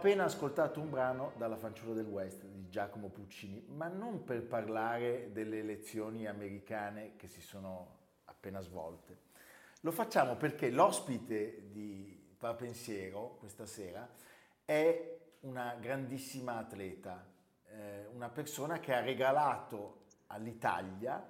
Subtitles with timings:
[0.00, 5.28] Appena ascoltato un brano dalla Fanciulla del West di Giacomo Puccini, ma non per parlare
[5.30, 9.18] delle elezioni americane che si sono appena svolte.
[9.80, 14.08] Lo facciamo perché l'ospite di Pa Pensiero questa sera
[14.64, 17.22] è una grandissima atleta,
[17.68, 21.22] eh, una persona che ha regalato all'Italia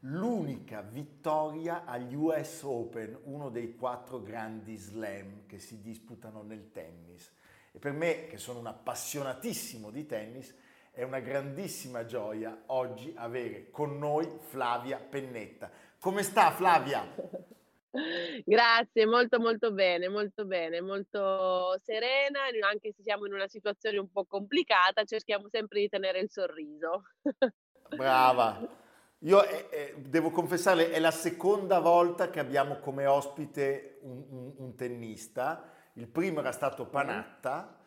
[0.00, 7.32] l'unica vittoria agli US Open, uno dei quattro grandi slam che si disputano nel tennis.
[7.72, 10.54] E per me, che sono un appassionatissimo di tennis,
[10.90, 15.70] è una grandissima gioia oggi avere con noi Flavia Pennetta.
[16.00, 17.06] Come sta Flavia?
[18.44, 24.10] Grazie, molto molto bene, molto bene, molto serena, anche se siamo in una situazione un
[24.10, 27.04] po' complicata, cerchiamo sempre di tenere il sorriso.
[27.96, 28.78] Brava.
[29.24, 34.52] Io eh, eh, devo confessare, è la seconda volta che abbiamo come ospite un, un,
[34.56, 37.78] un tennista il primo era stato Panatta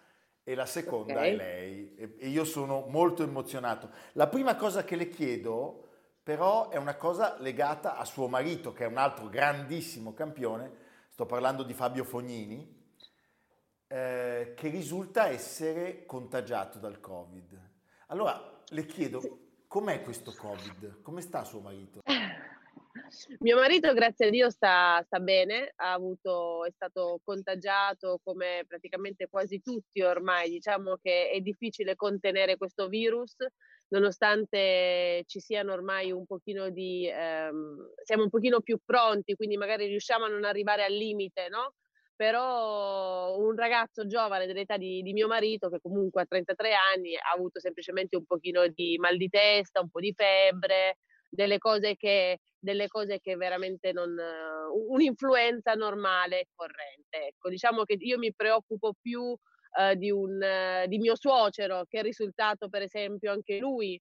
[0.44, 1.32] e la seconda okay.
[1.32, 3.90] è lei e io sono molto emozionato.
[4.14, 5.84] La prima cosa che le chiedo
[6.24, 10.72] però è una cosa legata a suo marito che è un altro grandissimo campione,
[11.10, 12.82] sto parlando di Fabio Fognini,
[13.88, 17.72] eh, che risulta essere contagiato dal Covid.
[18.08, 21.02] Allora le chiedo com'è questo Covid?
[21.02, 22.00] Come sta suo marito?
[23.40, 29.62] Mio marito, grazie a Dio, sta, sta bene, avuto, è stato contagiato come praticamente quasi
[29.62, 30.50] tutti ormai.
[30.50, 33.36] Diciamo che è difficile contenere questo virus,
[33.90, 37.08] nonostante ci siano ormai un pochino di...
[37.08, 41.74] Ehm, siamo un pochino più pronti, quindi magari riusciamo a non arrivare al limite, no?
[42.16, 47.32] Però un ragazzo giovane dell'età di, di mio marito, che comunque ha 33 anni, ha
[47.36, 50.98] avuto semplicemente un pochino di mal di testa, un po' di febbre,
[51.34, 54.16] delle cose che, delle cose che veramente non...
[54.90, 57.28] un'influenza normale e corrente.
[57.28, 62.00] Ecco, diciamo che io mi preoccupo più uh, di, un, uh, di mio suocero che
[62.00, 64.00] è risultato per esempio anche lui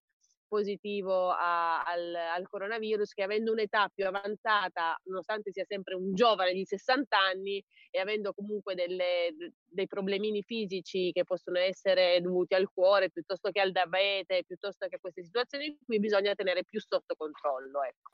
[0.53, 6.53] positivo a, al, al, coronavirus che avendo un'età più avanzata, nonostante sia sempre un giovane
[6.53, 9.33] di 60 anni e avendo comunque delle,
[9.65, 14.97] dei problemini fisici che possono essere dovuti al cuore piuttosto che al diabete, piuttosto che
[14.97, 17.81] a queste situazioni qui bisogna tenere più sotto controllo.
[17.81, 18.11] Ecco.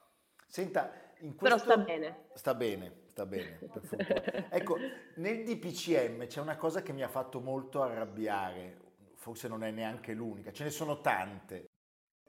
[0.47, 1.43] Senta, in questo...
[1.43, 2.27] Però sta bene.
[2.35, 3.59] Sta bene, sta bene.
[4.49, 4.77] ecco,
[5.15, 8.77] nel DPCM c'è una cosa che mi ha fatto molto arrabbiare,
[9.15, 11.68] forse non è neanche l'unica, ce ne sono tante.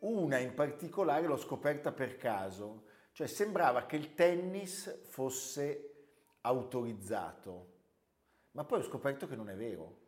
[0.01, 5.91] Una in particolare l'ho scoperta per caso, cioè sembrava che il tennis fosse
[6.43, 7.67] autorizzato,
[8.53, 9.99] ma poi ho scoperto che non è vero.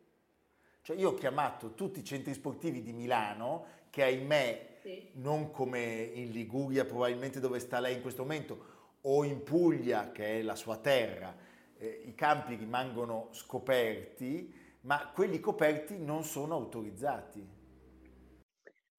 [0.81, 5.11] Cioè io ho chiamato tutti i centri sportivi di Milano, che ahimè sì.
[5.13, 8.71] non come in Liguria probabilmente dove sta lei in questo momento,
[9.01, 11.35] o in Puglia che è la sua terra,
[11.77, 17.61] eh, i campi rimangono scoperti, ma quelli coperti non sono autorizzati.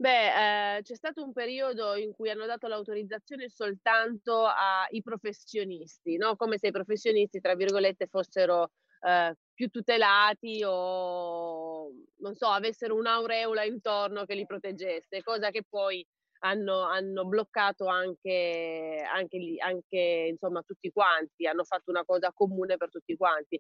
[0.05, 6.37] Beh, eh, c'è stato un periodo in cui hanno dato l'autorizzazione soltanto ai professionisti, no?
[6.37, 13.65] come se i professionisti, tra virgolette, fossero eh, più tutelati o, non so, avessero un'aureola
[13.65, 16.07] intorno che li proteggesse, cosa che poi
[16.41, 22.91] hanno, hanno bloccato anche, anche, anche insomma, tutti quanti, hanno fatto una cosa comune per
[22.91, 23.59] tutti quanti.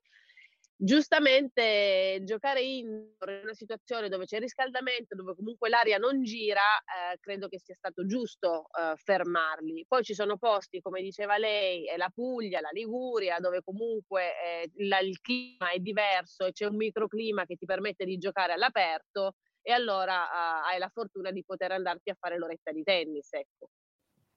[0.76, 2.88] Giustamente giocare in
[3.19, 8.05] una situazione dove c'è riscaldamento, dove comunque l'aria non gira, eh, credo che sia stato
[8.06, 9.85] giusto eh, fermarli.
[9.87, 14.71] Poi ci sono posti, come diceva lei, è la Puglia, la Liguria, dove comunque eh,
[14.88, 19.35] la, il clima è diverso e c'è un microclima che ti permette di giocare all'aperto
[19.62, 23.32] e allora eh, hai la fortuna di poter andarti a fare l'oretta di tennis.
[23.32, 23.71] Ecco.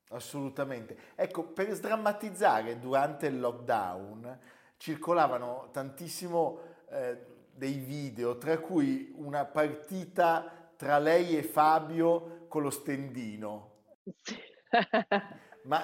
[0.10, 0.98] Assolutamente.
[1.16, 4.40] Ecco, per sdrammatizzare durante il lockdown
[4.78, 7.18] circolavano tantissimo eh,
[7.52, 13.84] dei video, tra cui una partita tra lei e Fabio con lo stendino.
[15.64, 15.84] Ma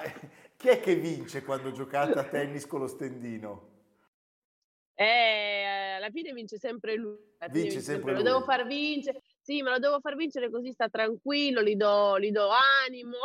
[0.56, 3.72] chi è che vince quando giocate a tennis con lo stendino?
[4.94, 7.18] Eh, alla fine vince sempre lui.
[7.50, 8.22] Vince, vince sempre lui.
[8.22, 9.22] Lo devo far vincere.
[9.40, 12.48] Sì, ma lo devo far vincere così sta tranquillo, gli do, gli do
[12.86, 13.18] animo.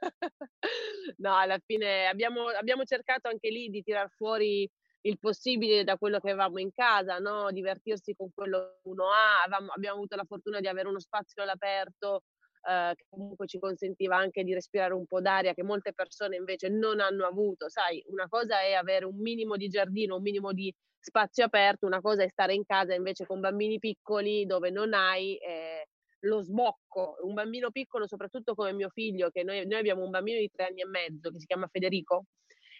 [1.18, 4.68] no, alla fine abbiamo, abbiamo cercato anche lì di tirar fuori
[5.06, 7.50] il possibile da quello che avevamo in casa, no?
[7.50, 9.42] divertirsi con quello che uno ha.
[9.42, 12.22] Avevamo, abbiamo avuto la fortuna di avere uno spazio all'aperto
[12.66, 16.68] eh, che comunque ci consentiva anche di respirare un po' d'aria che molte persone invece
[16.68, 17.68] non hanno avuto.
[17.68, 22.00] Sai, una cosa è avere un minimo di giardino, un minimo di spazio aperto, una
[22.00, 25.86] cosa è stare in casa invece con bambini piccoli dove non hai eh,
[26.20, 27.16] lo sbocco.
[27.20, 30.66] Un bambino piccolo, soprattutto come mio figlio, che noi, noi abbiamo un bambino di tre
[30.68, 32.24] anni e mezzo che si chiama Federico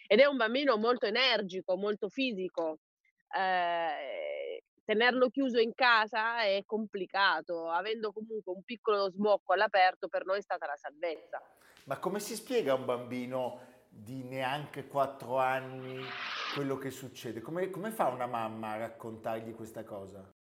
[0.06, 2.78] ed è un bambino molto energico, molto fisico.
[3.36, 10.38] Eh, tenerlo chiuso in casa è complicato, avendo comunque un piccolo sbocco all'aperto per noi
[10.38, 11.42] è stata la salvezza.
[11.84, 16.02] Ma come si spiega a un bambino di neanche quattro anni
[16.54, 17.40] quello che succede?
[17.40, 20.32] Come, come fa una mamma a raccontargli questa cosa?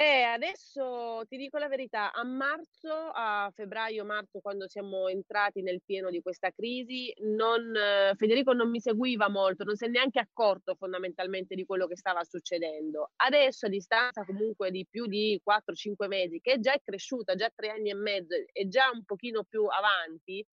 [0.00, 6.08] Eh, adesso ti dico la verità, a marzo, a febbraio-marzo, quando siamo entrati nel pieno
[6.08, 10.76] di questa crisi, non, eh, Federico non mi seguiva molto, non si è neanche accorto
[10.76, 13.10] fondamentalmente di quello che stava succedendo.
[13.16, 17.70] Adesso, a distanza comunque di più di 4-5 mesi, che già è cresciuta, già tre
[17.70, 20.46] anni e mezzo, e già un pochino più avanti,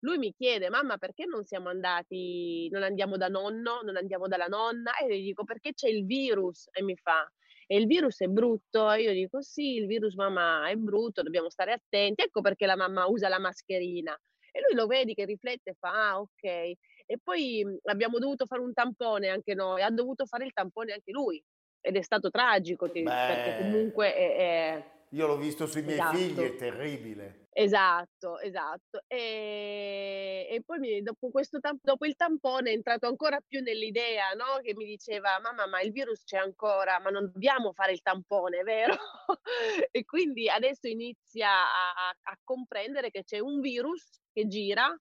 [0.00, 4.46] lui mi chiede, mamma, perché non siamo andati, non andiamo da nonno, non andiamo dalla
[4.46, 4.96] nonna?
[4.96, 6.68] E gli dico, perché c'è il virus?
[6.72, 7.30] E mi fa,
[7.72, 8.90] e il virus è brutto?
[8.90, 12.74] E io dico, sì, il virus mamma è brutto, dobbiamo stare attenti, ecco perché la
[12.74, 14.12] mamma usa la mascherina.
[14.50, 16.42] E lui lo vedi che riflette e fa, ah, ok.
[16.42, 20.94] E poi mhmm, abbiamo dovuto fare un tampone anche noi, ha dovuto fare il tampone
[20.94, 21.40] anche lui.
[21.80, 24.90] Ed è stato tragico, Beh, perché comunque è, è...
[25.10, 26.16] Io l'ho visto sui miei esatto.
[26.16, 27.39] figli, è terribile.
[27.52, 29.02] Esatto, esatto.
[29.08, 34.60] E, e poi mi, dopo, questo, dopo il tampone è entrato ancora più nell'idea, no?
[34.62, 38.62] Che mi diceva, mamma, ma il virus c'è ancora, ma non dobbiamo fare il tampone,
[38.62, 38.94] vero?
[39.90, 44.96] e quindi adesso inizia a, a comprendere che c'è un virus che gira,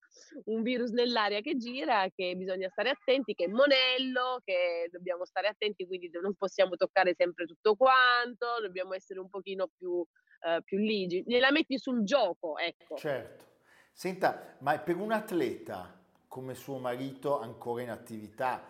[0.46, 5.48] un virus nell'aria che gira, che bisogna stare attenti, che è monello, che dobbiamo stare
[5.50, 10.04] attenti, quindi non possiamo toccare sempre tutto quanto, dobbiamo essere un pochino più
[10.42, 12.96] eh, più ligi, gliela metti sul gioco, ecco.
[12.96, 13.46] Certo.
[13.92, 15.98] Senta, ma per un atleta
[16.28, 18.64] come suo marito ancora in attività,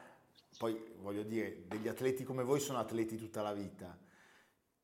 [0.57, 3.97] poi voglio dire, degli atleti come voi sono atleti tutta la vita,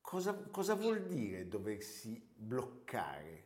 [0.02, 3.44] cosa, cosa vuol dire doversi bloccare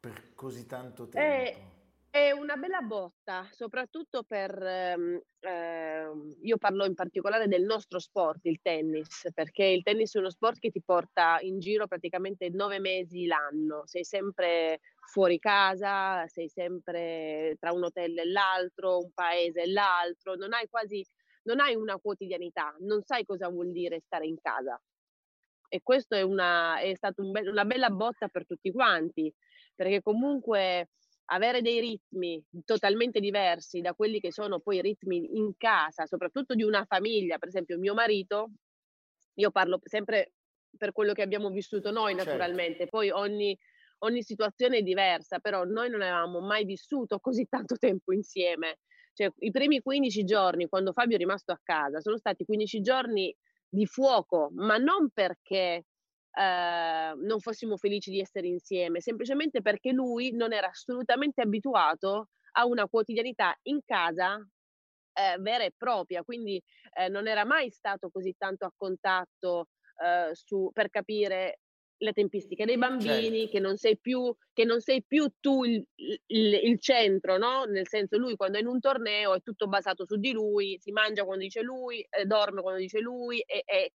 [0.00, 1.60] per così tanto tempo?
[1.60, 1.71] Eh,
[2.14, 8.44] è una bella botta, soprattutto per, ehm, ehm, io parlo in particolare del nostro sport,
[8.44, 12.80] il tennis, perché il tennis è uno sport che ti porta in giro praticamente nove
[12.80, 14.80] mesi l'anno, sei sempre
[15.10, 20.68] fuori casa, sei sempre tra un hotel e l'altro, un paese e l'altro, non hai
[20.68, 21.02] quasi,
[21.44, 24.78] non hai una quotidianità, non sai cosa vuol dire stare in casa.
[25.68, 29.32] E questo è, una, è stata un be- una bella botta per tutti quanti,
[29.74, 30.90] perché comunque
[31.26, 36.54] avere dei ritmi totalmente diversi da quelli che sono poi i ritmi in casa, soprattutto
[36.54, 38.50] di una famiglia, per esempio mio marito,
[39.34, 40.32] io parlo sempre
[40.76, 42.30] per quello che abbiamo vissuto noi certo.
[42.30, 42.96] naturalmente, certo.
[42.96, 43.56] poi ogni,
[43.98, 48.78] ogni situazione è diversa, però noi non avevamo mai vissuto così tanto tempo insieme.
[49.14, 53.34] Cioè, i primi 15 giorni, quando Fabio è rimasto a casa, sono stati 15 giorni
[53.68, 55.84] di fuoco, ma non perché
[56.34, 62.66] eh, non fossimo felici di essere insieme, semplicemente perché lui non era assolutamente abituato a
[62.66, 64.36] una quotidianità in casa
[65.14, 66.62] eh, vera e propria, quindi
[66.94, 69.68] eh, non era mai stato così tanto a contatto
[70.02, 71.58] eh, su, per capire
[72.02, 73.52] le tempistiche dei bambini, certo.
[73.52, 77.64] che, non sei più, che non sei più tu il, il, il, centro, no?
[77.64, 80.90] Nel senso lui quando è in un torneo è tutto basato su di lui, si
[80.90, 83.92] mangia quando dice lui, eh, dorme quando dice lui e, e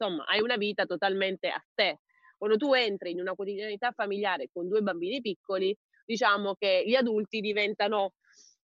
[0.00, 2.00] insomma hai una vita totalmente a te.
[2.36, 5.76] Quando tu entri in una quotidianità familiare con due bambini piccoli,
[6.06, 8.14] diciamo che gli adulti diventano,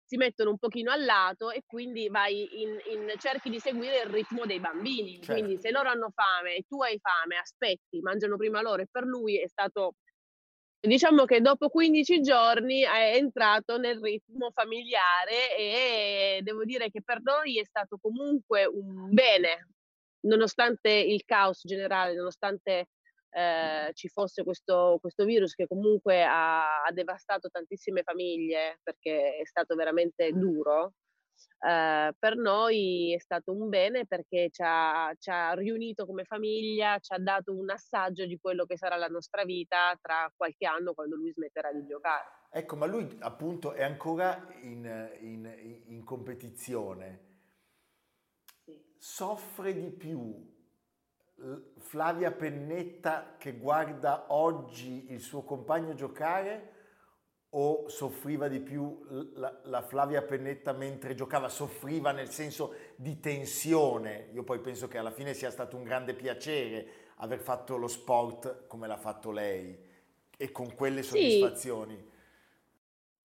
[0.02, 4.10] si mettono un pochino a lato e quindi vai in, in cerchi di seguire il
[4.10, 5.16] ritmo dei bambini.
[5.16, 5.32] Certo.
[5.32, 9.04] Quindi se loro hanno fame e tu hai fame, aspetti, mangiano prima loro e per
[9.04, 9.96] lui è stato
[10.80, 17.20] diciamo che dopo 15 giorni è entrato nel ritmo familiare e devo dire che per
[17.22, 19.66] noi è stato comunque un bene,
[20.26, 22.88] nonostante il caos generale, nonostante
[23.30, 29.45] eh, ci fosse questo, questo, virus che comunque ha, ha, devastato tantissime famiglie perché è
[29.45, 30.95] stato veramente duro,
[31.66, 36.99] eh, per noi è stato un bene perché ci ha, ci ha, riunito come famiglia,
[36.99, 40.95] ci ha dato un assaggio di quello che sarà la nostra vita tra qualche anno
[40.95, 42.25] quando lui smetterà di giocare.
[42.50, 47.35] Ecco, ma lui appunto è ancora in, in, in competizione.
[49.08, 50.34] Soffre di più
[51.78, 56.72] Flavia Pennetta che guarda oggi il suo compagno giocare
[57.50, 61.48] o soffriva di più la, la, Flavia Pennetta mentre giocava?
[61.48, 64.30] Soffriva nel senso di tensione.
[64.32, 68.66] Io poi penso che alla fine sia stato un grande piacere aver fatto lo sport
[68.66, 69.78] come l'ha fatto lei
[70.36, 71.96] e con quelle soddisfazioni.
[71.96, 72.10] Sì.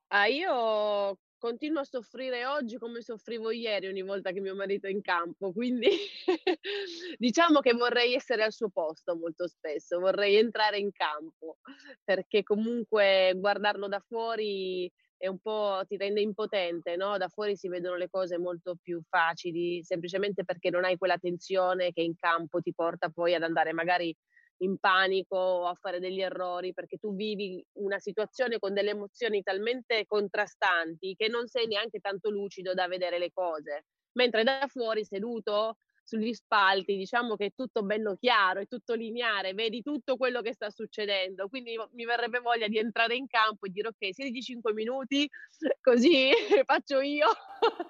[0.09, 4.91] Ah, io continuo a soffrire oggi come soffrivo ieri ogni volta che mio marito è
[4.91, 5.89] in campo, quindi
[7.17, 11.57] diciamo che vorrei essere al suo posto molto spesso, vorrei entrare in campo,
[12.03, 17.17] perché comunque guardarlo da fuori è un po' ti rende impotente, no?
[17.17, 21.91] Da fuori si vedono le cose molto più facili, semplicemente perché non hai quella tensione
[21.91, 24.15] che in campo ti porta poi ad andare magari
[24.61, 29.41] in panico o a fare degli errori perché tu vivi una situazione con delle emozioni
[29.41, 33.85] talmente contrastanti che non sei neanche tanto lucido da vedere le cose.
[34.13, 39.53] Mentre da fuori seduto sugli spalti, diciamo che è tutto bello chiaro, è tutto lineare,
[39.53, 41.47] vedi tutto quello che sta succedendo.
[41.47, 45.29] Quindi mi verrebbe voglia di entrare in campo e dire ok, 16-5 minuti,
[45.81, 46.31] così
[46.65, 47.27] faccio io.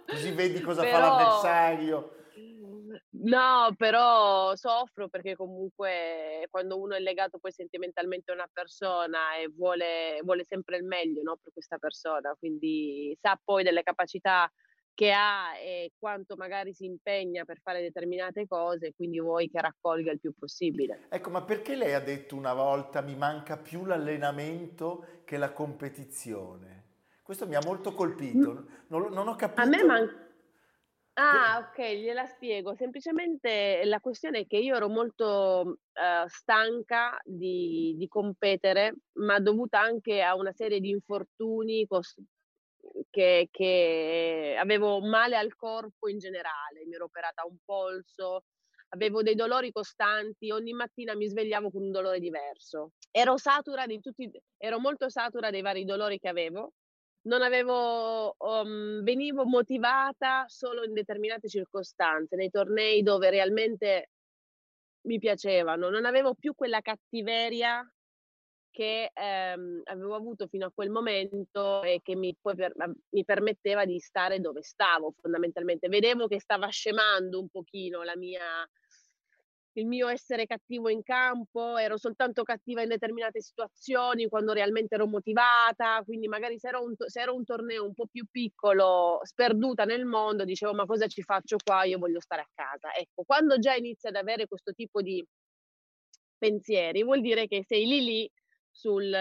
[0.06, 0.98] Così vedi cosa Però...
[0.98, 2.16] fa l'avversario.
[3.10, 9.50] No, però soffro perché comunque quando uno è legato poi sentimentalmente a una persona e
[9.50, 14.52] vuole, vuole sempre il meglio no, per questa persona, quindi sa poi delle capacità
[14.94, 20.12] che ha e quanto magari si impegna per fare determinate cose, quindi vuoi che raccolga
[20.12, 21.08] il più possibile.
[21.10, 26.80] Ecco, ma perché lei ha detto una volta mi manca più l'allenamento che la competizione?
[27.24, 29.62] Questo mi ha molto colpito, non, non ho capito.
[29.62, 30.30] A me manca
[31.24, 32.74] Ah, ok, gliela spiego.
[32.76, 39.80] Semplicemente la questione è che io ero molto eh, stanca di, di competere, ma dovuta
[39.80, 42.16] anche a una serie di infortuni cos-
[43.12, 46.86] che, che avevo male al corpo in generale.
[46.88, 48.46] Mi ero operata un polso,
[48.90, 52.94] avevo dei dolori costanti, ogni mattina mi svegliavo con un dolore diverso.
[53.12, 56.74] Ero satura di tutti, ero molto satura dei vari dolori che avevo
[57.24, 64.10] non avevo, um, venivo motivata solo in determinate circostanze, nei tornei dove realmente
[65.04, 67.86] mi piacevano, non avevo più quella cattiveria
[68.72, 72.74] che ehm, avevo avuto fino a quel momento e che mi, poi per,
[73.10, 75.90] mi permetteva di stare dove stavo fondamentalmente.
[75.90, 78.68] Vedevo che stava scemando un pochino la mia,
[79.74, 85.08] il mio essere cattivo in campo, ero soltanto cattiva in determinate situazioni quando realmente ero
[85.08, 89.86] motivata, quindi magari se ero un, se ero un torneo un po' più piccolo, sperduta
[89.86, 92.94] nel mondo, dicevo ma cosa ci faccio qua, io voglio stare a casa.
[92.94, 95.26] Ecco, quando già inizi ad avere questo tipo di
[96.38, 98.32] pensieri, vuol dire che sei lì lì
[98.70, 99.12] sul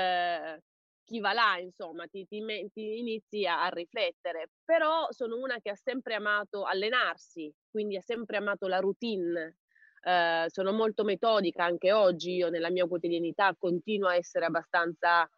[1.11, 2.41] chi va là, insomma, ti, ti,
[2.73, 4.51] ti inizi a, a riflettere.
[4.65, 9.57] Però sono una che ha sempre amato allenarsi, quindi ha sempre amato la routine,
[10.03, 15.29] eh, sono molto metodica anche oggi, io nella mia quotidianità continuo a essere abbastanza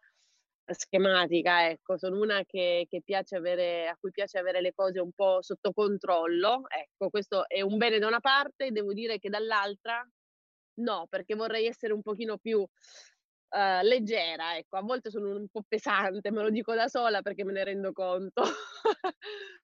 [0.65, 5.11] schematica, ecco, sono una che, che piace avere, a cui piace avere le cose un
[5.11, 10.07] po' sotto controllo, ecco, questo è un bene da una parte, devo dire che dall'altra
[10.75, 15.63] no, perché vorrei essere un pochino più uh, leggera, ecco, a volte sono un po'
[15.67, 18.43] pesante, me lo dico da sola perché me ne rendo conto.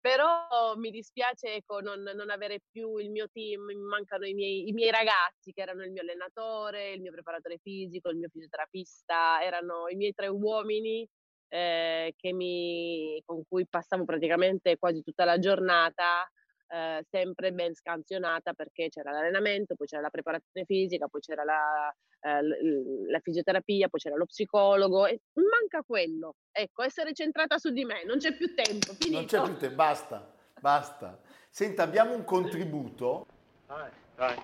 [0.00, 4.68] Però mi dispiace ecco, non, non, avere più il mio team, mi mancano i miei,
[4.68, 9.42] i miei, ragazzi che erano il mio allenatore, il mio preparatore fisico, il mio fisioterapista,
[9.42, 11.08] erano i miei tre uomini
[11.48, 16.30] eh, mi, con cui passavo praticamente quasi tutta la giornata
[16.72, 21.94] eh, sempre ben scansionata perché c'era l'allenamento, poi c'era la preparazione fisica, poi c'era la,
[22.20, 26.36] eh, la fisioterapia, poi c'era lo psicologo e manca quello.
[26.52, 29.16] Ecco, essere centrata su di me, non c'è più tempo, finito.
[29.16, 31.20] Non c'è più tempo, basta, basta.
[31.48, 33.26] Senta, abbiamo un contributo.
[33.66, 34.36] Dai, dai.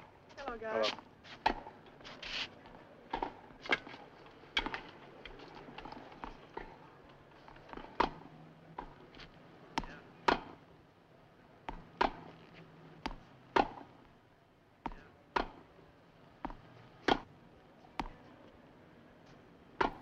[0.59, 1.15] Ciao.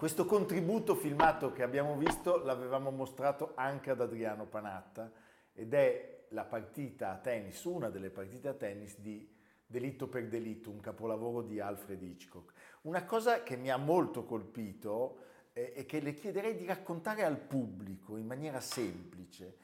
[0.05, 5.11] Questo contributo filmato che abbiamo visto l'avevamo mostrato anche ad Adriano Panatta
[5.55, 9.27] ed è la partita a tennis, una delle partite a tennis di
[9.65, 12.53] Delitto per delitto, un capolavoro di Alfred Hitchcock.
[12.83, 15.21] Una cosa che mi ha molto colpito
[15.55, 19.57] e che le chiederei di raccontare al pubblico in maniera semplice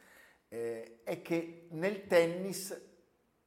[0.49, 2.75] eh, è che nel tennis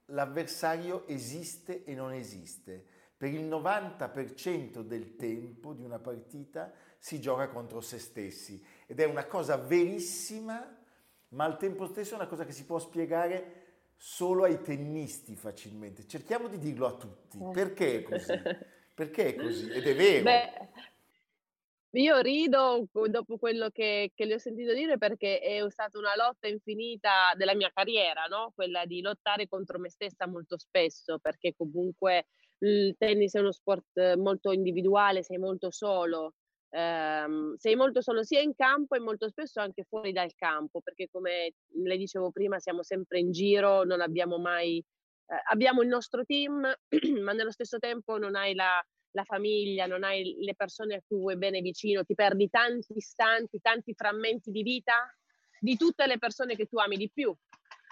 [0.05, 2.85] l'avversario esiste e non esiste.
[3.23, 9.05] Per il 90% del tempo di una partita si gioca contro se stessi ed è
[9.05, 10.77] una cosa verissima,
[11.29, 16.05] ma al tempo stesso è una cosa che si può spiegare solo ai tennisti facilmente.
[16.05, 17.37] Cerchiamo di dirlo a tutti.
[17.37, 17.51] Eh.
[17.53, 18.33] Perché è così?
[18.93, 19.69] Perché è così?
[19.69, 20.23] Ed è vero.
[20.23, 20.69] Beh,
[22.01, 26.49] io rido dopo quello che, che le ho sentito dire perché è stata una lotta
[26.49, 28.51] infinita della mia carriera, no?
[28.53, 32.25] Quella di lottare contro me stessa molto spesso, perché comunque
[32.63, 36.35] il tennis è uno sport molto individuale, sei molto solo,
[36.69, 41.09] ehm, sei molto solo sia in campo e molto spesso anche fuori dal campo, perché
[41.11, 41.53] come
[41.83, 46.61] le dicevo prima siamo sempre in giro, non abbiamo mai, eh, abbiamo il nostro team,
[47.21, 51.17] ma nello stesso tempo non hai la, la famiglia, non hai le persone a cui
[51.17, 55.13] vuoi bene vicino, ti perdi tanti istanti, tanti frammenti di vita
[55.59, 57.35] di tutte le persone che tu ami di più.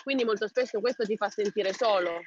[0.03, 2.21] Quindi molto spesso questo ti fa sentire solo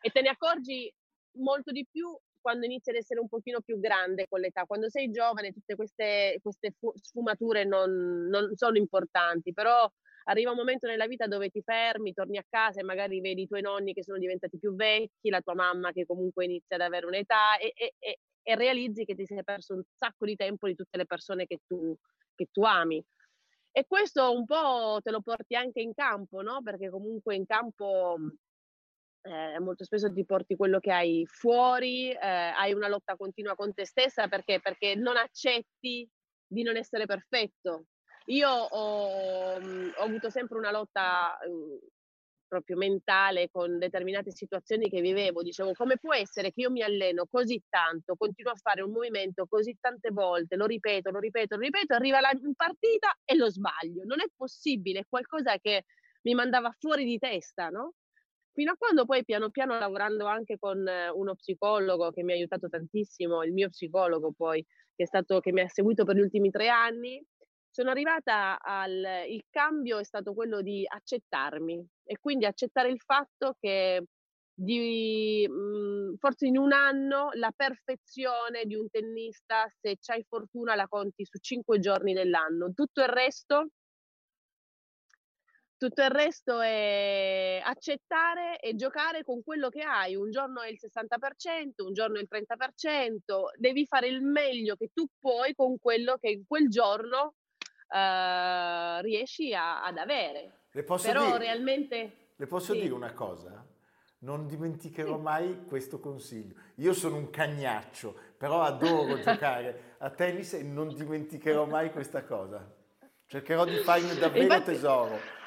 [0.00, 0.92] e te ne accorgi
[1.36, 4.64] molto di più quando inizi ad essere un pochino più grande con l'età.
[4.64, 9.88] Quando sei giovane tutte queste, queste sfumature non, non sono importanti, però
[10.24, 13.46] arriva un momento nella vita dove ti fermi, torni a casa e magari vedi i
[13.46, 17.06] tuoi nonni che sono diventati più vecchi, la tua mamma che comunque inizia ad avere
[17.06, 20.74] un'età e, e, e, e realizzi che ti sei perso un sacco di tempo di
[20.74, 21.96] tutte le persone che tu,
[22.34, 23.02] che tu ami.
[23.74, 26.60] E questo un po' te lo porti anche in campo, no?
[26.62, 28.16] Perché comunque in campo
[29.22, 33.72] eh, molto spesso ti porti quello che hai fuori, eh, hai una lotta continua con
[33.72, 34.60] te stessa perché?
[34.60, 36.08] perché non accetti
[36.46, 37.86] di non essere perfetto.
[38.26, 41.90] Io ho, ho avuto sempre una lotta eh,
[42.46, 45.42] proprio mentale con determinate situazioni che vivevo.
[45.42, 49.46] Dicevo, come può essere che io mi alleno così tanto, continuo a fare un movimento
[49.46, 54.04] così tante volte, lo ripeto, lo ripeto, lo ripeto, arriva la partita e lo sbaglio.
[54.04, 55.84] Non è possibile, è qualcosa che
[56.22, 57.94] mi mandava fuori di testa, no?
[58.56, 62.68] Fino a quando poi piano piano lavorando anche con uno psicologo che mi ha aiutato
[62.68, 64.62] tantissimo, il mio psicologo poi,
[64.94, 67.24] che, stato, che mi ha seguito per gli ultimi tre anni,
[67.70, 73.56] sono arrivata al il cambio è stato quello di accettarmi e quindi accettare il fatto
[73.58, 74.04] che
[74.54, 80.86] di, mhmm, forse in un anno la perfezione di un tennista, se c'hai fortuna, la
[80.88, 82.70] conti su cinque giorni dell'anno.
[82.74, 83.68] Tutto il resto
[85.82, 90.14] tutto il resto è accettare e giocare con quello che hai.
[90.14, 93.16] Un giorno è il 60%, un giorno è il 30%,
[93.58, 97.34] devi fare il meglio che tu puoi con quello che in quel giorno
[97.88, 100.66] uh, riesci a, ad avere.
[100.70, 102.82] Le posso, Però dire, realmente, le posso sì.
[102.82, 103.66] dire una cosa?
[104.18, 105.20] Non dimenticherò sì.
[105.20, 106.54] mai questo consiglio.
[106.76, 112.72] Io sono un cagnaccio, però adoro giocare a tennis e non dimenticherò mai questa cosa.
[113.26, 115.40] Cercherò di farne davvero Infatti, tesoro.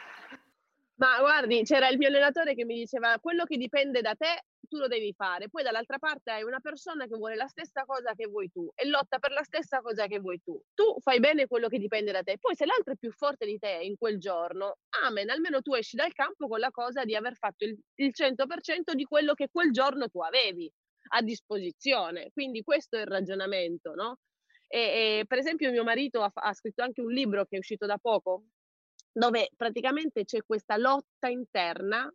[0.98, 4.78] Ma guardi, c'era il mio allenatore che mi diceva quello che dipende da te tu
[4.78, 5.50] lo devi fare.
[5.50, 8.88] Poi dall'altra parte hai una persona che vuole la stessa cosa che vuoi tu e
[8.88, 10.60] lotta per la stessa cosa che vuoi tu.
[10.74, 12.38] Tu fai bene quello che dipende da te.
[12.40, 15.96] Poi se l'altro è più forte di te in quel giorno, amen, almeno tu esci
[15.96, 19.72] dal campo con la cosa di aver fatto il, il 100% di quello che quel
[19.72, 20.72] giorno tu avevi
[21.10, 22.30] a disposizione.
[22.32, 24.18] Quindi questo è il ragionamento, no?
[24.68, 27.86] E, e per esempio mio marito ha, ha scritto anche un libro che è uscito
[27.86, 28.46] da poco,
[29.18, 32.12] dove praticamente c'è questa lotta interna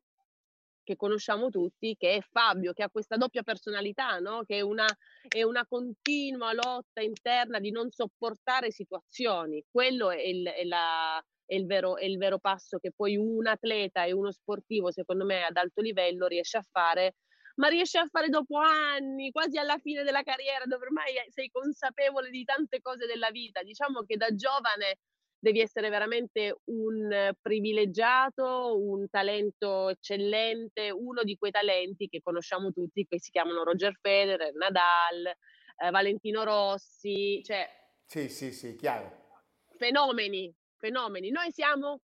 [0.82, 4.42] che conosciamo tutti, che è Fabio, che ha questa doppia personalità, no?
[4.44, 4.84] che è una,
[5.26, 9.64] è una, continua lotta interna di non sopportare situazioni.
[9.70, 13.46] Quello è il, è, la, è, il vero, è il vero passo che poi un
[13.46, 17.14] atleta e uno sportivo, secondo me, ad alto livello riesce a fare
[17.56, 22.30] ma riesce a fare dopo anni, quasi alla fine della carriera, dove ormai sei consapevole
[22.30, 23.62] di tante cose della vita.
[23.62, 24.98] Diciamo che da giovane
[25.40, 33.06] devi essere veramente un privilegiato, un talento eccellente, uno di quei talenti che conosciamo tutti,
[33.06, 37.66] che si chiamano Roger Federer, Nadal, eh, Valentino Rossi, cioè...
[38.04, 39.28] Sì, sì, sì, chiaro.
[39.76, 41.30] Fenomeni, fenomeni.
[41.30, 42.02] Noi siamo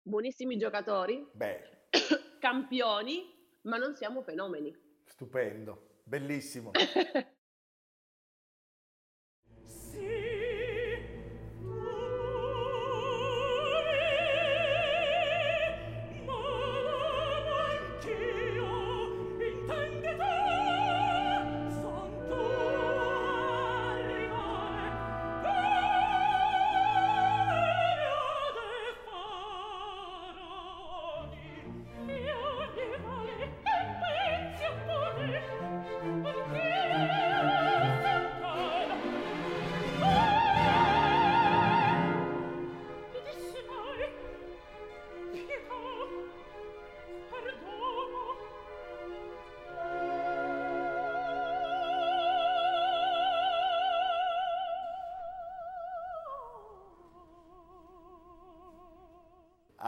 [0.00, 1.88] buonissimi giocatori, Beh.
[2.40, 4.74] campioni, ma non siamo fenomeni.
[5.04, 6.70] Stupendo, bellissimo.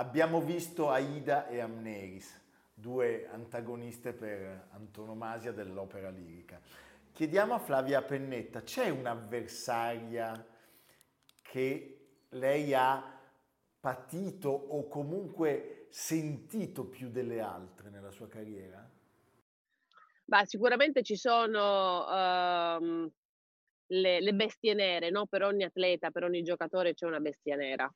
[0.05, 2.39] abbiamo visto Aida e Amneris,
[2.75, 6.61] due antagoniste per antonomasia dell'opera lirica.
[7.11, 10.47] Chiediamo a Flavia Pennetta, c'è un'avversaria
[11.41, 11.99] che
[12.31, 13.19] lei ha
[13.81, 18.87] patito o comunque sentito più delle altre nella sua carriera?
[20.27, 23.11] Bah, sicuramente ci sono uh,
[23.87, 25.27] le, le, bestie nere, no?
[25.27, 27.91] per ogni atleta, per ogni giocatore c'è una bestia nera.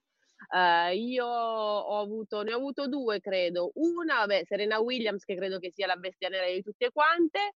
[0.51, 3.71] Uh, io ho avuto, ne ho avuto due, credo.
[3.75, 7.55] Una, vabbè, Serena Williams, che credo che sia la bestia nera di tutte quante,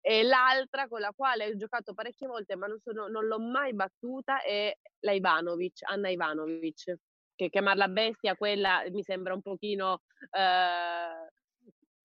[0.00, 3.74] e l'altra con la quale ho giocato parecchie volte, ma non, sono, non l'ho mai
[3.74, 6.94] battuta, è la Ivanovic, Anna Ivanovic.
[7.34, 10.02] Che chiamarla bestia, quella mi sembra un pochino.
[10.30, 11.30] Uh,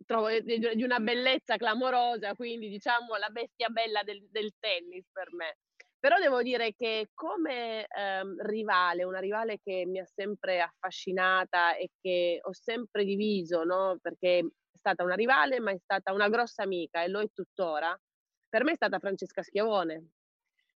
[0.05, 5.57] trovo di una bellezza clamorosa, quindi diciamo la bestia bella del, del tennis per me.
[5.99, 11.89] Però devo dire che come ehm, rivale, una rivale che mi ha sempre affascinata e
[11.99, 13.97] che ho sempre diviso, no?
[13.99, 17.99] perché è stata una rivale, ma è stata una grossa amica e lo è tuttora,
[18.47, 20.09] per me è stata Francesca Schiavone.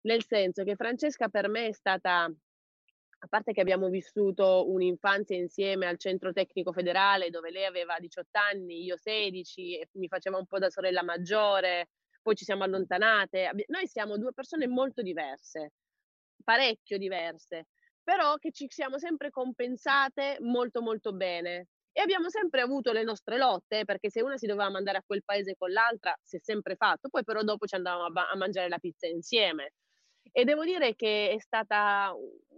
[0.03, 5.87] Nel senso che Francesca per me è stata, a parte che abbiamo vissuto un'infanzia insieme
[5.87, 10.47] al centro tecnico federale dove lei aveva 18 anni, io 16, e mi faceva un
[10.47, 11.91] po' da sorella maggiore,
[12.23, 13.51] poi ci siamo allontanate.
[13.69, 15.73] Noi siamo due persone molto diverse,
[16.45, 17.67] parecchio diverse,
[18.03, 21.69] però che ci siamo sempre compensate molto molto bene.
[21.93, 25.25] E abbiamo sempre avuto le nostre lotte, perché se una si doveva mandare a quel
[25.25, 28.37] paese con l'altra, si è sempre fatto, poi però dopo ci andavamo a, ba- a
[28.37, 29.73] mangiare la pizza insieme.
[30.33, 32.15] E devo dire che è stata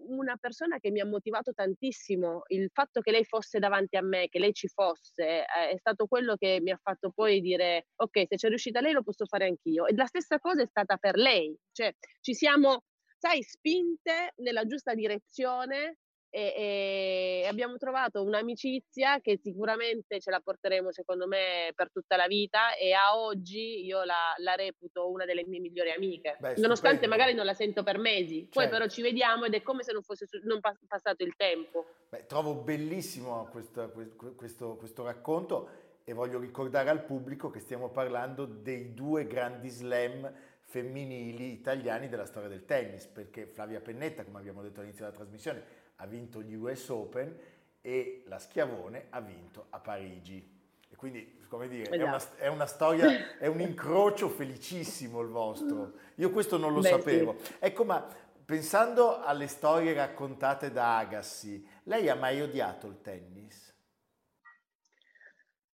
[0.08, 2.42] una persona che mi ha motivato tantissimo.
[2.48, 6.06] Il fatto che lei fosse davanti a me, che lei ci fosse, eh, è stato
[6.06, 9.46] quello che mi ha fatto poi dire: Ok, se c'è riuscita lei, lo posso fare
[9.46, 9.86] anch'io.
[9.86, 12.82] E la stessa cosa è stata per lei, cioè ci siamo,
[13.18, 15.98] sai, spinte nella giusta direzione
[16.34, 22.26] e, e, abbiamo trovato un'amicizia che sicuramente ce la porteremo secondo me per tutta la
[22.26, 27.02] vita e a oggi io la, la reputo una delle mie migliori amiche Beh, nonostante
[27.02, 27.08] stupendo.
[27.08, 28.70] magari non la sento per mesi poi certo.
[28.70, 32.54] però ci vediamo ed è come se non fosse non passato il tempo Beh, trovo
[32.54, 33.92] bellissimo questo,
[34.34, 35.68] questo, questo racconto
[36.02, 42.24] e voglio ricordare al pubblico che stiamo parlando dei due grandi slam femminili italiani della
[42.24, 46.54] storia del tennis perché Flavia Pennetta come abbiamo detto all'inizio della trasmissione ha vinto gli
[46.54, 47.38] US Open
[47.80, 50.60] e la Schiavone ha vinto a Parigi.
[50.88, 52.42] E quindi, come dire, è, una, esatto.
[52.42, 55.92] è una, storia, è un incrocio felicissimo il vostro.
[56.16, 57.36] Io questo non lo Beh, sapevo.
[57.40, 57.54] Sì.
[57.60, 58.04] Ecco, ma
[58.44, 63.71] pensando alle storie raccontate da Agassi, lei ha mai odiato il tennis?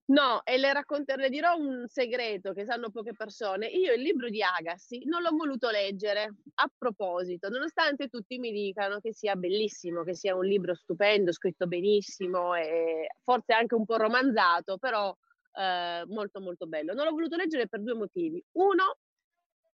[0.07, 3.65] No, e le racconterò, le dirò un segreto che sanno poche persone.
[3.67, 8.99] Io il libro di Agassi non l'ho voluto leggere a proposito, nonostante tutti mi dicano
[8.99, 13.97] che sia bellissimo, che sia un libro stupendo, scritto benissimo e forse anche un po'
[13.97, 15.15] romanzato, però
[15.53, 16.93] eh, molto molto bello.
[16.93, 18.43] Non l'ho voluto leggere per due motivi.
[18.53, 18.97] Uno,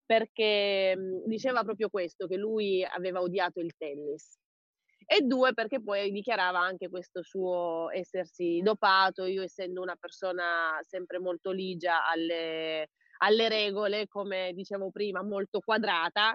[0.05, 4.39] perché diceva proprio questo, che lui aveva odiato il tennis
[5.13, 11.19] e due perché poi dichiarava anche questo suo essersi dopato, io essendo una persona sempre
[11.19, 16.33] molto ligia alle, alle regole, come dicevo prima, molto quadrata,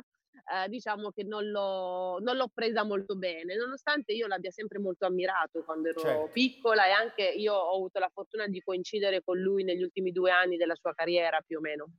[0.52, 5.06] eh, diciamo che non l'ho, non l'ho, presa molto bene, nonostante io l'abbia sempre molto
[5.06, 6.32] ammirato quando ero certo.
[6.34, 10.30] piccola e anche io ho avuto la fortuna di coincidere con lui negli ultimi due
[10.30, 11.92] anni della sua carriera più o meno.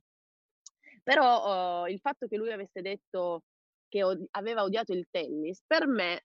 [1.02, 3.42] Però eh, il fatto che lui avesse detto
[3.88, 6.22] che od- aveva odiato il tennis, per me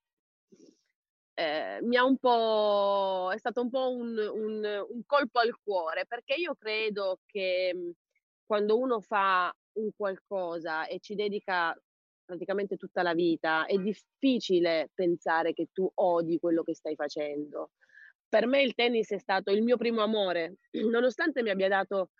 [1.35, 6.05] eh, mi ha un po', è stato un po' un, un, un, colpo al cuore,
[6.05, 7.91] perché io credo che mhmm,
[8.45, 11.75] quando uno fa un qualcosa e ci dedica
[12.25, 17.71] praticamente tutta la vita, è difficile pensare che tu odi quello che stai facendo.
[18.27, 20.57] Per me il tennis è stato il mio primo amore,
[20.89, 22.11] nonostante mi abbia dato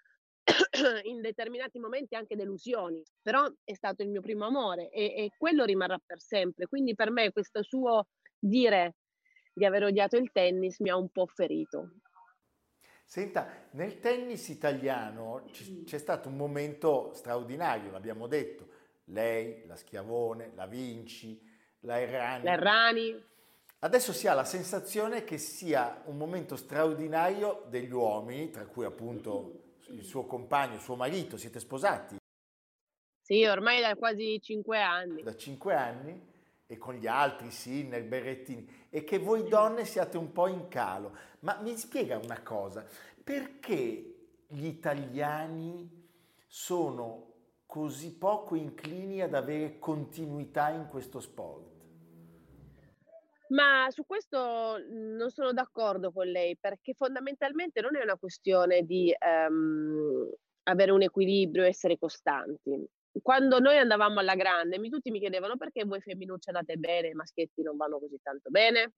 [1.04, 5.63] in determinati momenti anche delusioni, però è stato il mio primo amore e, e quello
[5.65, 6.67] rimarrà per sempre.
[6.67, 8.95] Quindi per me questo suo dire
[9.54, 11.92] di aver odiato il tennis mi ha un po' ferito.
[13.06, 15.46] Senta, nel tennis italiano
[15.86, 18.68] c'è stato un momento straordinario, l'abbiamo detto,
[19.06, 21.39] lei, la Schiavone, la Vinci,
[21.82, 22.44] la Errani.
[22.44, 23.24] La Errani.
[23.80, 29.76] Adesso si ha la sensazione che sia un momento straordinario degli uomini, tra cui appunto
[29.89, 32.16] il suo compagno, il suo marito, siete sposati?
[33.22, 35.22] Sì, ormai da quasi cinque anni.
[35.22, 36.32] Da cinque anni
[36.73, 41.15] e con gli altri, Sinner, Berrettini, e che voi donne siate un po' in calo.
[41.39, 42.86] Ma mi spiega una cosa,
[43.23, 44.15] perché
[44.47, 46.01] gli italiani
[46.47, 47.31] sono
[47.65, 51.71] così poco inclini ad avere continuità in questo sport?
[53.47, 58.83] Ma su questo mhmm, non sono d'accordo con lei, perché fondamentalmente non è una questione
[58.83, 60.29] di, ehm,
[60.63, 62.88] avere un equilibrio, essere costanti.
[63.21, 67.13] Quando noi andavamo alla grande, mi tutti mi chiedevano: "Perché voi femminucce andate bene, i
[67.13, 68.93] maschietti non vanno così tanto bene?"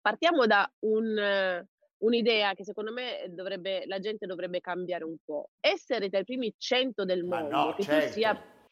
[0.00, 1.64] Partiamo da un
[1.98, 5.50] un'idea che secondo me dovrebbe la gente dovrebbe cambiare un po'.
[5.60, 8.68] Essere tra i primi 100 del mondo, no, che tu sia certo.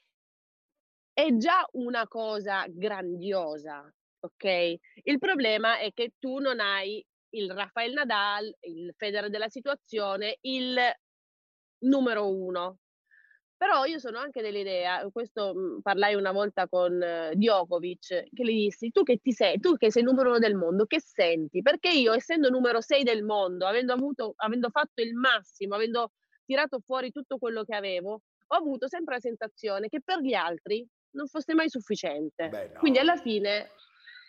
[1.12, 7.92] è già una cosa grandiosa, okay, il problema è che tu non hai il Rafael
[7.92, 10.77] Nadal, il Federer della situazione, il
[11.85, 12.79] numero 1.
[13.64, 16.98] Però io sono anche dell'idea, questo, mhmm, parlai una volta con
[17.33, 20.55] Djokovic, che gli dissi: "Tu che ti se tu che sei il numero 1 del
[20.55, 25.14] mondo, che senti?" Perché io essendo numero 6 del mondo, avendo avuto avendo fatto il
[25.14, 26.11] massimo, avendo
[26.44, 28.12] tirato fuori tutto quello che avevo,
[28.48, 32.53] ho avuto sempre la sensazione che per gli altri non fosse mai sufficiente.
[32.53, 33.16] Beh, Quindi alla no.
[33.16, 33.72] fine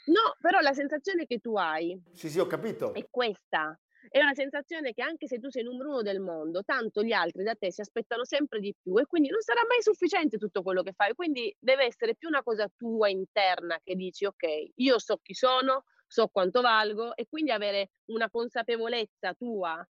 [0.06, 2.48] no, però la sensazione che tu hai Sì, sì, ho
[2.90, 3.10] è capito.
[3.10, 3.78] questa.
[4.12, 7.44] È una sensazione che anche se tu sei numero 1 del mondo, tanto gli altri
[7.44, 10.84] da te si aspettano sempre di più e quindi non sarà mai sufficiente tutto quello
[10.84, 11.14] che fai.
[11.14, 15.84] Quindi deve essere più una cosa tua interna che dici: "Okay, io so chi sono,
[16.08, 19.86] so quanto valgo" e quindi avere una consapevolezza tua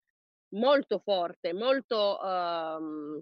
[0.54, 3.21] molto forte, molto, uhm,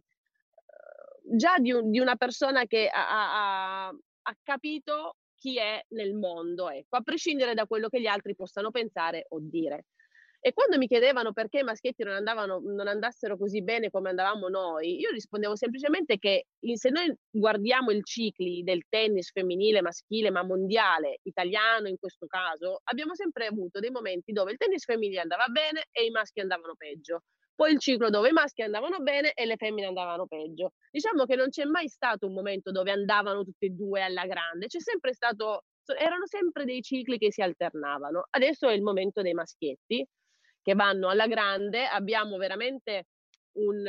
[1.36, 6.70] già di un di una persona che ha ha ha capito chi è nel mondo,
[6.70, 9.86] ecco, a prescindere da quello che gli altri possano pensare o dire.
[10.42, 14.48] E quando mi chiedevano perché i maschietti non andavano non andassero così bene come andavamo
[14.48, 20.42] noi, io rispondevo semplicemente che se noi guardiamo il cicli del tennis femminile, maschile, ma
[20.44, 25.48] mondiale, italiano in questo caso, abbiamo sempre avuto dei momenti dove il tennis femminile andava
[25.48, 27.24] bene e i maschi andavano peggio.
[27.54, 30.72] Poi il ciclo dove i maschi andavano bene e le femmine andavano peggio.
[30.90, 34.68] Diciamo che non c'è mai stato un momento dove andavano tutte e 2 alla grande,
[34.68, 35.64] c'è sempre stato
[35.98, 38.28] erano sempre dei cicli che si alternavano.
[38.30, 40.06] Adesso è il momento dei maschietti
[40.62, 43.06] che vanno alla grande, abbiamo veramente
[43.52, 43.84] un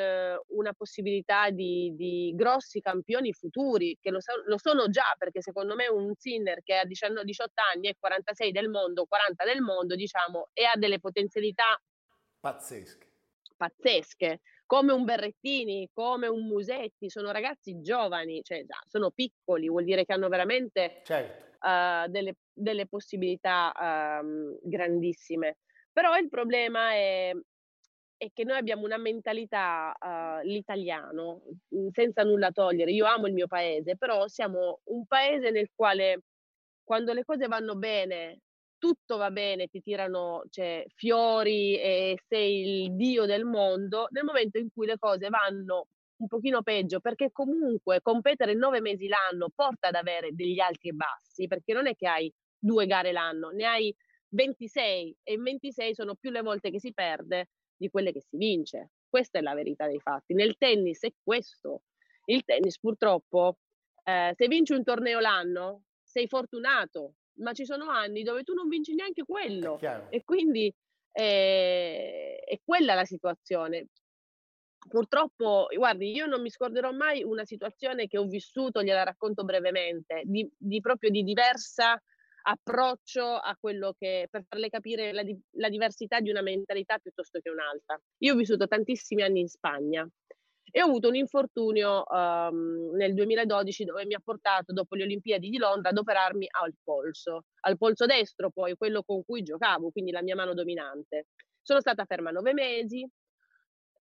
[0.49, 5.75] una possibilità di di grossi campioni futuri, che lo so lo sono già, perché secondo
[5.75, 9.95] me un Sinner che a dicianno 18 anni è 46 del mondo, 40 del mondo,
[9.97, 11.81] diciamo, e ha delle potenzialità
[12.45, 13.07] Pazzesche.
[13.57, 19.85] pazzesche, come un Berrettini, come un Musetti, sono ragazzi giovani, cioè già sono piccoli, vuol
[19.85, 21.61] dire che hanno veramente, Certo.
[21.61, 23.73] uhm, delle delle possibilità,
[24.23, 25.59] uhm, grandissime.
[25.97, 27.33] Però il problema è
[28.21, 33.33] è che noi abbiamo una mentalità, uhm, l'italiano, mhmm, senza nulla togliere, io amo il
[33.33, 36.21] mio paese, però siamo un paese nel quale
[36.85, 38.41] quando le cose vanno bene,
[38.79, 44.59] tutto va bene, ti tirano, cioè, fiori e sei il dio del mondo, nel momento
[44.59, 45.87] in cui le cose vanno
[46.19, 50.93] un pochino peggio, perché comunque competere 9 mesi l'anno porta ad avere degli alti e
[50.93, 53.95] bassi, perché non è che hai 2 gare l'anno, ne hai
[54.31, 58.37] 26 e in 26 sono più le volte che si perde di quelle che si
[58.37, 58.91] vince.
[59.09, 60.35] Questa è la verità dei fatti.
[60.35, 61.83] Nel tennis è questo.
[62.27, 63.59] Il tennis purtroppo,
[64.05, 68.69] ehm, se vinci un torneo l'anno sei fortunato, ma ci sono anni dove tu non
[68.69, 70.73] vinci neanche quello e quindi,
[71.13, 73.89] ehm, è quella la situazione.
[74.89, 80.23] Purtroppo guardi, io non mi scorderò mai una situazione che ho vissuto, gliela racconto brevemente,
[80.25, 82.01] di di proprio di diversa
[82.43, 85.23] approccio a quello che per farle capire la
[85.53, 88.01] la diversità di una mentalità piuttosto che un'altra.
[88.19, 90.09] Io ho vissuto tantissimi anni in Spagna
[90.73, 95.49] e ho avuto un infortunio, uhm, nel 2012 dove mi ha portato, dopo le Olimpiadi
[95.51, 100.13] di Londra, ad operarmi al polso, al polso destro poi, quello con cui giocavo, quindi
[100.13, 101.27] la mia mano dominante.
[101.63, 103.05] Sono stata ferma 9 mesi,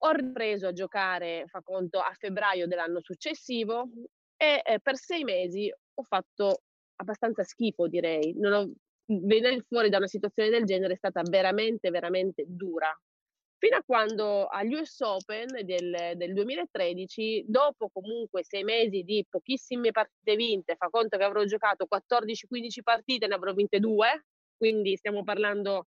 [0.01, 3.89] ho ripreso a giocare, fa conto, a febbraio dell'anno successivo
[4.37, 6.63] e, ehm, per 6 mesi ho fatto
[7.01, 8.35] abbastanza schifo direi.
[8.37, 12.91] Non ho mhmm, venire fuori da una situazione del genere è stata veramente, veramente dura.
[13.61, 19.91] Fino a quando agli US Open del del 2013, dopo comunque 6 mesi di pochissime
[19.91, 24.97] partite vinte, fa conto che avrò giocato 14, 15 partite, ne avrò vinte 2, quindi
[24.97, 25.87] stiamo parlando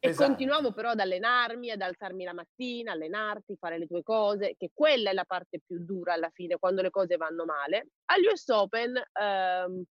[0.00, 0.12] e Pesante.
[0.14, 5.10] continuavo però ad allenarmi, ad alzarmi la mattina, allenarti, fare le tue cose, che quella
[5.10, 7.88] è la parte più dura alla fine, quando le cose vanno male.
[8.06, 9.82] Agli US Open, uhm,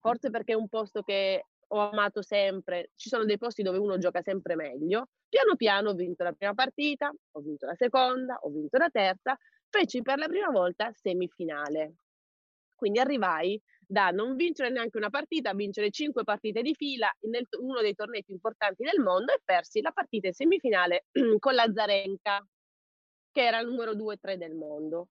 [0.00, 3.98] forse perché è un posto che ho amato sempre, ci sono dei posti dove uno
[3.98, 8.50] gioca sempre meglio, piano piano ho vinto la prima partita, ho vinto la seconda, ho
[8.50, 9.36] vinto la terza,
[9.68, 11.94] feci per la prima volta semifinale.
[12.74, 17.80] Quindi arrivai da non vincere neanche una partita vincere 5 partite di fila t uno
[17.80, 21.06] dei tornei più importanti del mondo e persi la partita in semifinale
[21.40, 22.46] con l'Azarenka,
[23.32, 25.08] che era il numero 2, 3 del mondo.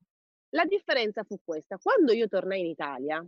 [0.51, 3.25] La differenza fu questa: quando io tornai in Italia,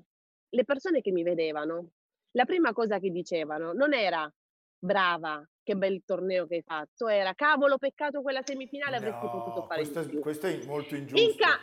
[0.53, 1.89] le persone che mi vedevano
[2.31, 4.31] la prima cosa che dicevano non era
[4.79, 9.65] brava, che bel torneo che hai fatto, era cavolo, peccato quella semifinale no, avresti potuto
[9.67, 10.19] fare questo.
[10.21, 11.29] Questo è molto ingiusto.
[11.29, 11.59] In ca-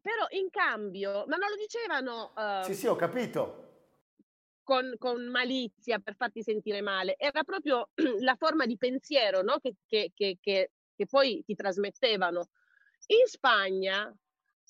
[0.00, 2.32] però in cambio, ma non lo dicevano...
[2.34, 3.62] Uh, sì, sì, ho capito.
[4.62, 9.58] Con, con, malizia per farti sentire male, era proprio la forma di pensiero no?
[9.58, 12.48] che, che, che, che poi ti trasmettevano.
[13.06, 14.14] In Spagna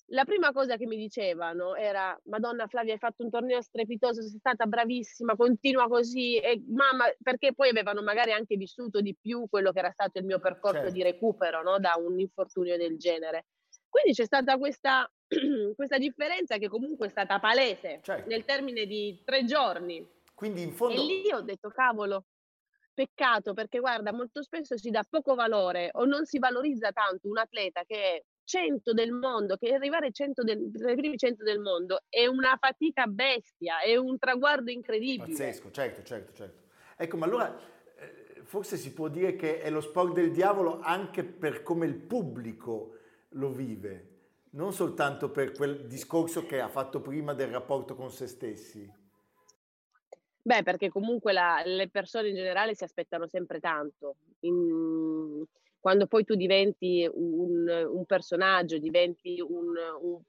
[0.09, 4.39] la prima cosa che mi dicevano era Madonna Flavia hai fatto un torneo strepitoso, sei
[4.39, 9.73] stata bravissima, continua così e mamma, perché poi avevano magari anche vissuto di più quello
[9.73, 10.93] che era stato il mio percorso certo.
[10.93, 11.79] di recupero no?
[11.79, 13.47] da un infortunio del genere.
[13.95, 15.09] Quindi c'è stata questa,
[15.77, 18.29] questa differenza che comunque è stata palese certo.
[18.29, 20.05] nel termine di tre giorni.
[20.35, 21.01] Quindi in fondo...
[21.01, 22.25] E lì ho detto cavolo,
[22.93, 27.39] peccato perché guarda molto spesso si dà poco valore o non si valorizza tanto un
[27.39, 31.61] atleta che è 100 del mondo, che arrivare 100 del, tra i primi 100 del
[31.61, 35.29] mondo è una fatica bestia, è un traguardo incredibile.
[35.29, 36.63] Pazzesco, certo, certo, certo.
[36.97, 37.57] Ecco, ma allora
[37.97, 41.95] eh, forse si può dire che è lo sport del diavolo anche per come il
[41.95, 42.99] pubblico
[43.35, 44.15] lo vive,
[44.51, 48.91] non soltanto per quel discorso che ha fatto prima del rapporto con se stessi.
[50.43, 54.17] Beh, perché comunque la, le persone in generale si aspettano sempre tanto.
[54.41, 55.43] In,
[55.81, 60.23] quando poi tu diventi un, un personaggio, diventi un, un,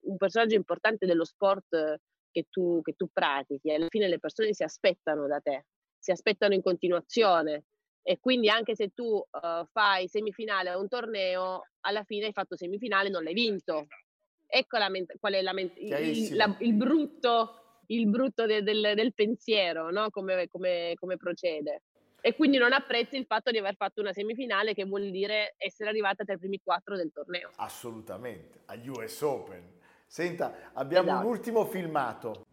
[0.00, 2.00] un, personaggio importante dello sport
[2.30, 5.66] che tu, che tu pratichi, alla fine le persone si aspettano da te,
[5.98, 7.64] si aspettano in continuazione
[8.06, 12.54] e quindi anche se tu uh, fai semifinale a un torneo, alla fine hai fatto
[12.54, 13.86] semifinale e non l'hai vinto.
[14.46, 19.90] Ecco la, qual è la, il, la, il, brutto, il brutto de, del, del, pensiero,
[19.90, 20.10] no?
[20.10, 21.82] come, come, come procede
[22.26, 25.90] e quindi non apprezzi il fatto di aver fatto una semifinale che vuol dire essere
[25.90, 27.50] arrivata tra i primi quattro del torneo.
[27.56, 29.62] Assolutamente, agli US Open.
[30.06, 31.26] Senta, abbiamo esatto.
[31.26, 32.46] un ultimo filmato.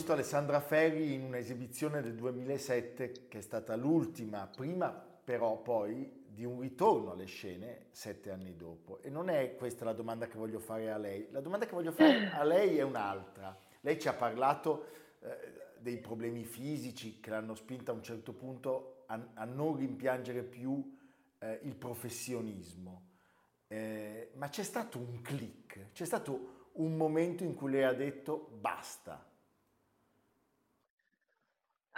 [0.00, 6.42] Visto Alessandra Ferri in un'esibizione del 2007 che è stata l'ultima, prima però poi di
[6.42, 9.02] un ritorno alle scene sette anni dopo.
[9.02, 11.28] E non è questa la domanda che voglio fare a lei.
[11.32, 13.54] La domanda che voglio fare a lei è un'altra.
[13.82, 14.86] Lei ci ha parlato
[15.20, 15.36] eh,
[15.78, 20.96] dei problemi fisici che l'hanno spinta a un certo punto a, a non rimpiangere più
[21.40, 23.08] eh, il professionismo.
[23.66, 28.48] Eh, ma c'è stato un click, c'è stato un momento in cui lei ha detto
[28.58, 29.28] basta,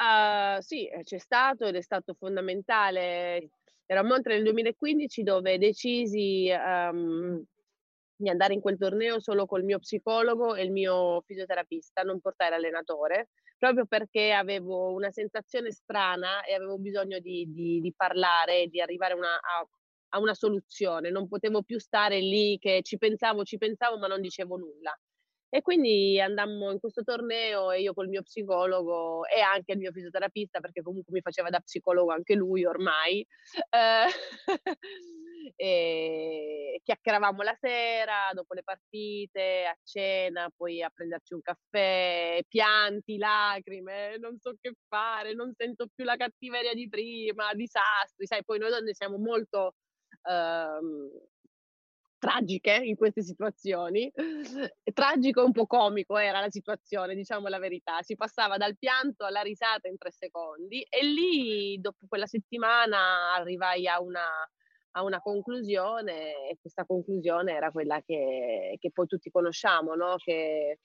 [0.03, 3.51] Uh, sì, eh, c'è stato ed è stato fondamentale.
[3.87, 7.41] Era a Montre nel 2015 dove decisi um,
[8.17, 12.57] di andare in quel torneo solo col mio psicologo e il mio fisioterapista, non portare
[12.57, 18.81] allenatore, proprio perché avevo una sensazione strana e avevo bisogno di, di, di parlare, di
[18.81, 19.65] arrivare una, a,
[20.11, 21.11] a una soluzione.
[21.11, 24.99] Non potevo più stare lì che ci pensavo, ci pensavo, ma non dicevo nulla.
[25.55, 29.93] E quindi andammo in questo torneo e io col mio psicologo e anche il mio
[29.93, 33.19] fisioterapista, perché comunque mi faceva da psicologo anche lui ormai,
[33.69, 34.07] eh,
[36.83, 44.17] chiacchieravamo la sera, dopo le partite, a cena, poi a prenderci un caffè, pianti, lacrime,
[44.17, 48.71] non so che fare, non sento più la cattiveria di prima, disastri, sai, poi noi
[48.71, 49.75] donne siamo molto...
[50.23, 51.11] Ehm,
[52.23, 54.13] tragiche in queste situazioni.
[54.95, 58.01] Tragico e un po' comico era la situazione, diciamo la verità.
[58.03, 63.89] Si passava dal pianto alla risata in tre secondi e lì, dopo quella settimana, arrivai
[63.89, 64.25] a una,
[64.93, 70.15] a una conclusione e questa conclusione era quella che, che poi tutti conosciamo, no?
[70.19, 70.79] che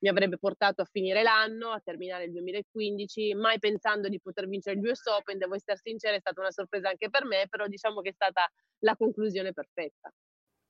[0.00, 4.78] mi avrebbe portato a finire l'anno, a terminare il 2015, mai pensando di poter vincere
[4.78, 8.02] il US Open, devo essere sincera, è stata una sorpresa anche per me, però diciamo
[8.02, 8.46] che è stata
[8.80, 10.12] la conclusione perfetta.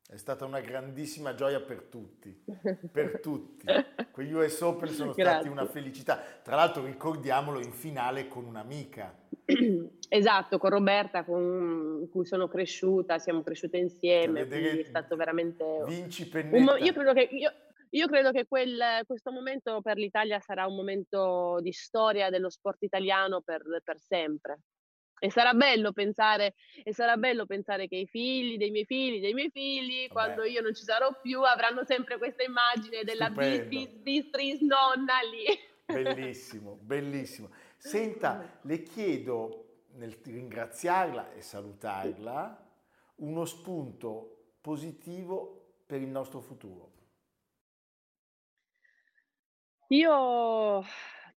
[0.08, 2.44] È stata una grandissima gioia per tutti,
[2.90, 3.64] per tutti.
[4.10, 5.32] Quegli US Open sono Grazie.
[5.32, 6.22] stati una felicità.
[6.42, 9.18] Tra l'altro ricordiamolo in finale con un'amica.
[10.12, 15.64] Esatto, con Roberta con cui sono cresciuta, siamo cresciute insieme, è stato veramente...
[15.86, 16.76] Vinci pennetta.
[16.76, 17.28] io credo che...
[17.32, 17.50] Io,
[17.94, 22.82] io credo che quel, questo momento per l'Italia sarà un momento di storia dello sport
[22.82, 24.60] italiano per, per sempre.
[25.24, 29.34] E sarà bello pensare, e sarà bello pensare che i figli dei miei figli, dei
[29.34, 30.12] miei figli, Vabbè.
[30.12, 35.20] quando io non ci sarò più, avranno sempre questa immagine della bis, bis, bistris nonna
[35.30, 35.46] lì.
[35.86, 37.50] Bellissimo, bellissimo.
[37.76, 42.70] Senta, le chiedo nel ringraziarla e salutarla
[43.18, 46.90] uno spunto positivo per il nostro futuro.
[49.86, 50.84] Io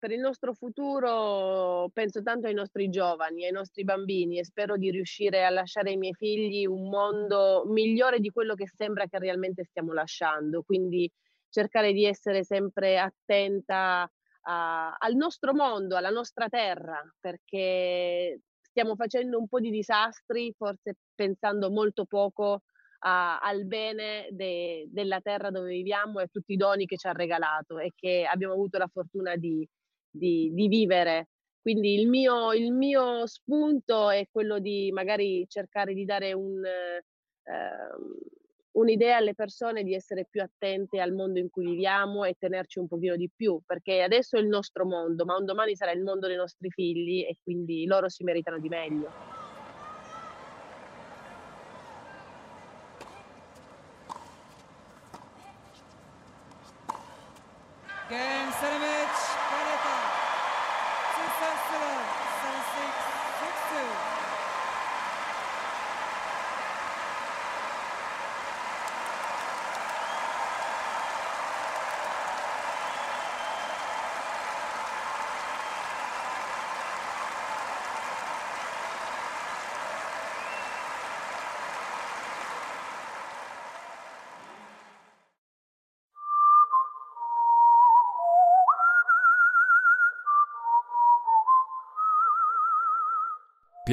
[0.05, 4.91] per il nostro futuro penso tanto ai nostri giovani, ai nostri bambini e spero di
[4.91, 9.65] riuscire a lasciare ai miei figli un mondo migliore di quello che sembra che realmente
[9.65, 10.63] stiamo lasciando.
[10.63, 11.11] Quindi
[11.49, 14.07] cercare di essere sempre attenta
[14.43, 20.97] a, al nostro mondo, alla nostra terra, perché stiamo facendo un po' di disastri, forse
[21.15, 22.65] pensando molto poco
[23.07, 27.07] a, al bene de, della terra dove viviamo e a tutti i doni che ci
[27.07, 29.67] ha regalato e che abbiamo avuto la fortuna di,
[30.15, 31.29] di, di vivere.
[31.61, 37.03] Quindi il mio, il mio, spunto è quello di magari cercare di dare un, eh,
[38.73, 42.87] un'idea alle persone di essere più attente al mondo in cui viviamo e tenerci un
[42.87, 46.27] pochino di più, perché adesso è il nostro mondo, ma un domani sarà il mondo
[46.27, 49.11] dei nostri figli e quindi loro si meritano di meglio.
[58.07, 59.34] Game,
[61.39, 62.05] Sensei
[62.43, 64.14] 6662.